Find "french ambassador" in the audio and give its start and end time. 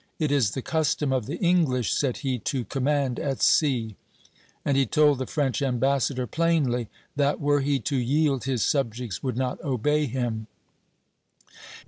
5.27-6.25